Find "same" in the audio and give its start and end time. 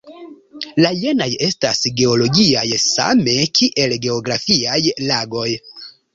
2.85-3.37